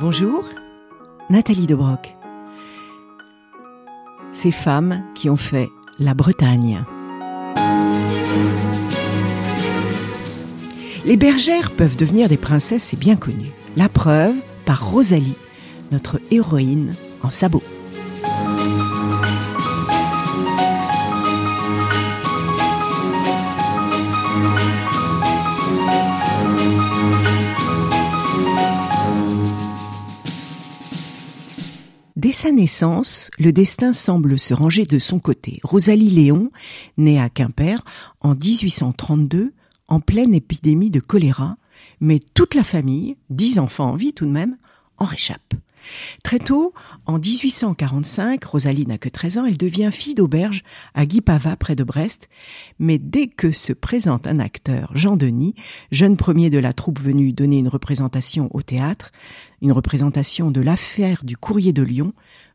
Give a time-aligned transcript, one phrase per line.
[0.00, 0.44] Bonjour,
[1.28, 2.14] Nathalie Debroc.
[4.30, 6.84] Ces femmes qui ont fait la Bretagne.
[11.04, 13.50] Les bergères peuvent devenir des princesses, c'est bien connu.
[13.76, 15.36] La preuve par Rosalie,
[15.90, 16.94] notre héroïne
[17.24, 17.64] en sabot.
[32.28, 35.60] Dès sa naissance, le destin semble se ranger de son côté.
[35.62, 36.50] Rosalie Léon,
[36.98, 37.82] née à Quimper
[38.20, 39.54] en 1832,
[39.88, 41.56] en pleine épidémie de choléra,
[42.00, 44.58] mais toute la famille, dix enfants en vie tout de même,
[44.98, 45.54] en réchappe.
[46.22, 46.72] Très tôt,
[47.06, 50.62] en 1845, Rosalie n'a que 13 ans, elle devient fille d'auberge
[50.94, 52.28] à Guipava près de Brest,
[52.78, 55.54] mais dès que se présente un acteur, Jean Denis,
[55.90, 59.12] jeune premier de la troupe venu donner une représentation au théâtre,
[59.62, 62.12] une représentation de l'affaire du courrier de Lyon,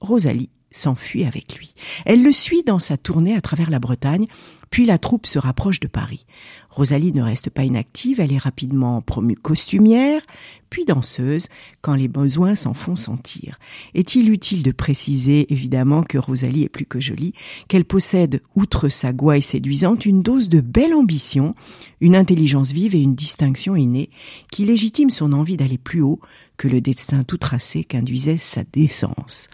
[0.00, 1.74] Rosalie s'enfuit avec lui.
[2.04, 4.26] Elle le suit dans sa tournée à travers la Bretagne,
[4.70, 6.26] puis la troupe se rapproche de Paris.
[6.70, 10.20] Rosalie ne reste pas inactive, elle est rapidement promue costumière,
[10.68, 11.48] puis danseuse,
[11.80, 13.58] quand les besoins s'en font sentir.
[13.94, 17.32] Est-il utile de préciser, évidemment, que Rosalie est plus que jolie,
[17.68, 21.54] qu'elle possède, outre sa gouaille séduisante, une dose de belle ambition,
[22.00, 24.10] une intelligence vive et une distinction innée,
[24.52, 26.20] qui légitime son envie d'aller plus haut
[26.56, 29.48] que le destin tout tracé qu'induisait sa décence.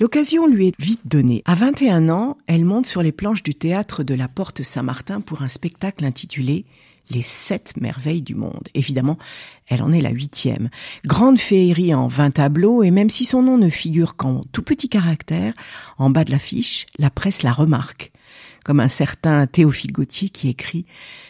[0.00, 1.42] L'occasion lui est vite donnée.
[1.44, 5.42] À 21 ans, elle monte sur les planches du théâtre de la Porte Saint-Martin pour
[5.42, 6.64] un spectacle intitulé
[7.10, 8.68] les sept merveilles du monde.
[8.74, 9.18] Évidemment,
[9.68, 10.70] elle en est la huitième.
[11.04, 14.88] Grande féerie en vingt tableaux, et même si son nom ne figure qu'en tout petit
[14.88, 15.54] caractère,
[15.98, 18.12] en bas de l'affiche, la presse la remarque.
[18.64, 20.86] Comme un certain Théophile Gautier qui écrit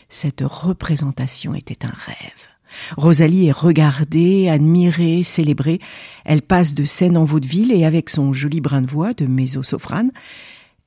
[0.08, 2.55] Cette représentation était un rêve.
[2.96, 5.80] Rosalie est regardée, admirée, célébrée.
[6.24, 10.10] Elle passe de scène en vaudeville et avec son joli brin de voix de mezzo-soprane,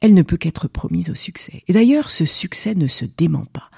[0.02, 1.64] elle ne peut qu'être promise au succès.
[1.68, 3.70] Et d'ailleurs, ce succès ne se dément pas.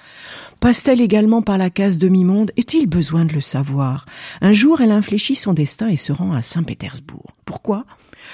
[0.59, 2.51] Passe-t-elle également par la case demi-monde?
[2.57, 4.05] Est-il besoin de le savoir?
[4.41, 7.35] Un jour, elle infléchit son destin et se rend à Saint-Pétersbourg.
[7.45, 7.85] Pourquoi?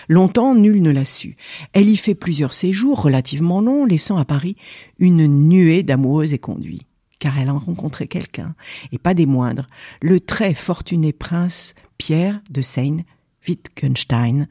[0.10, 1.38] Longtemps, nul ne l'a su.
[1.72, 4.58] Elle y fait plusieurs séjours relativement longs, laissant à Paris
[5.00, 6.87] une nuée d'amoureux et conduits.
[7.20, 8.56] Car elle a rencontré quelqu'un,
[8.92, 9.68] et pas des moindres,
[10.02, 13.04] le très fortuné prince Pierre de Seine
[13.48, 14.48] Wittgenstein,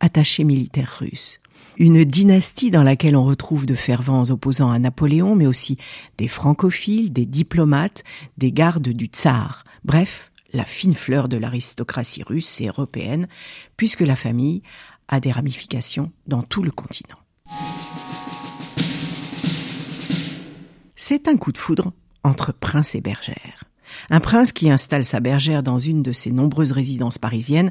[0.00, 1.40] attaché militaire russe
[1.78, 5.78] une dynastie dans laquelle on retrouve de fervents opposants à Napoléon, mais aussi
[6.16, 8.02] des francophiles, des diplomates,
[8.36, 9.64] des gardes du tsar.
[9.84, 13.28] Bref, la fine fleur de l'aristocratie russe et européenne,
[13.76, 14.62] puisque la famille
[15.08, 17.18] a des ramifications dans tout le continent.
[20.96, 21.92] C'est un coup de foudre
[22.24, 23.64] entre prince et bergère.
[24.10, 27.70] Un prince qui installe sa bergère dans une de ses nombreuses résidences parisiennes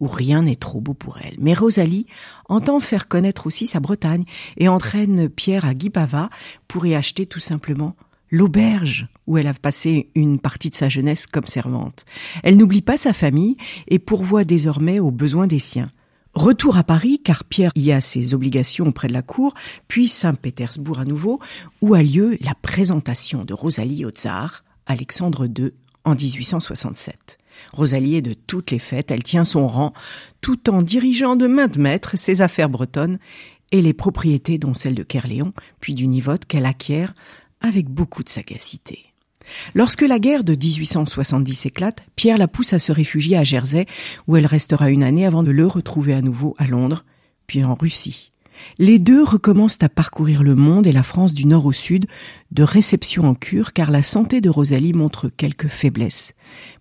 [0.00, 1.36] où rien n'est trop beau pour elle.
[1.38, 2.06] Mais Rosalie
[2.48, 4.24] entend faire connaître aussi sa Bretagne
[4.56, 6.30] et entraîne Pierre à Guipava
[6.66, 7.94] pour y acheter tout simplement
[8.30, 12.04] l'auberge où elle a passé une partie de sa jeunesse comme servante.
[12.42, 13.56] Elle n'oublie pas sa famille
[13.88, 15.90] et pourvoit désormais aux besoins des siens.
[16.42, 19.54] Retour à Paris, car Pierre y a ses obligations auprès de la cour,
[19.86, 21.38] puis Saint-Pétersbourg à nouveau,
[21.82, 25.70] où a lieu la présentation de Rosalie au tsar, Alexandre II,
[26.02, 27.38] en 1867.
[27.72, 29.92] Rosalie est de toutes les fêtes, elle tient son rang,
[30.40, 33.20] tout en dirigeant de main de maître ses affaires bretonnes
[33.70, 37.14] et les propriétés dont celle de Kerléon, puis du Nivote qu'elle acquiert
[37.60, 39.11] avec beaucoup de sagacité.
[39.74, 43.86] Lorsque la guerre de 1870 éclate, Pierre la pousse à se réfugier à Jersey,
[44.26, 47.04] où elle restera une année avant de le retrouver à nouveau à Londres,
[47.46, 48.32] puis en Russie.
[48.78, 52.06] Les deux recommencent à parcourir le monde et la France du nord au sud,
[52.50, 56.34] de réception en cure, car la santé de Rosalie montre quelques faiblesses.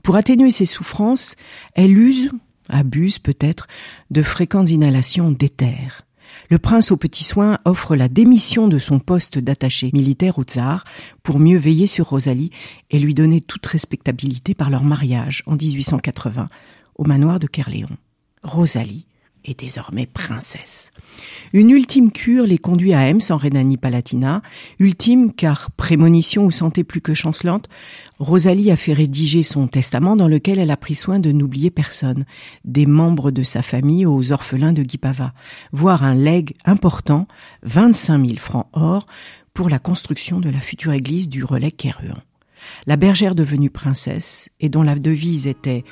[0.04, 1.36] Pour atténuer ses souffrances,
[1.76, 2.30] elle use,
[2.70, 3.68] abuse peut-être,
[4.10, 6.06] de fréquentes inhalations d'éther.
[6.50, 10.84] Le prince aux petits soins offre la démission de son poste d'attaché militaire au tsar
[11.24, 12.52] pour mieux veiller sur Rosalie
[12.90, 16.50] et lui donner toute respectabilité par leur mariage en 1880
[16.96, 17.90] au manoir de Kerléon.
[18.44, 19.06] Rosalie
[19.46, 20.92] est désormais princesse.
[21.54, 24.42] Une ultime cure les conduit à Ems en Rhénanie-Palatinat,
[24.80, 27.68] ultime car prémonition ou santé plus que chancelante,
[28.20, 32.26] Rosalie a fait rédiger son testament dans lequel elle a pris soin de n'oublier personne,
[32.66, 35.34] des membres de sa famille aux orphelins de Guipava,
[35.72, 37.28] voire un legs important,
[37.64, 39.06] 25 000 francs or,
[39.54, 42.22] pour la construction de la future église du relais Kerruan.
[42.86, 45.84] La bergère devenue princesse, et dont la devise était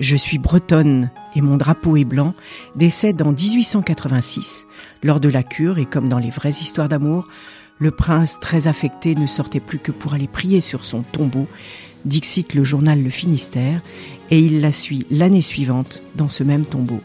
[0.00, 2.34] je suis bretonne et mon drapeau est blanc,
[2.76, 4.66] décède en 1886
[5.02, 7.26] lors de la cure et comme dans les vraies histoires d'amour,
[7.78, 11.46] le prince très affecté ne sortait plus que pour aller prier sur son tombeau,
[12.04, 13.80] Dixit le journal Le Finistère,
[14.30, 17.00] et il la suit l'année suivante dans ce même tombeau.